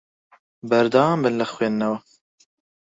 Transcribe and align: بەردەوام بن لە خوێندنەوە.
بەردەوام 0.69 1.19
بن 1.23 1.33
لە 1.39 1.45
خوێندنەوە. 1.53 1.97